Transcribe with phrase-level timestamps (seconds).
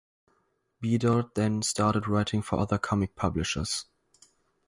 [0.79, 3.85] Bedard then started writing for other comic publishers.